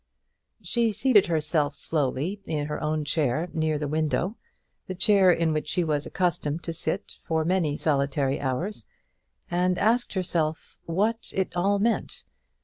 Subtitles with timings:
[0.63, 4.35] She seated herself slowly in her own chair near the window,
[4.87, 8.87] the chair in which she was accustomed to sit for many solitary hours,
[9.51, 12.23] and asked herself what it all meant.